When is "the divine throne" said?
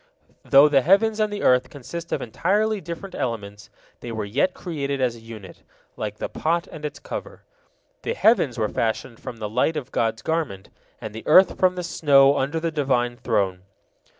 12.59-13.61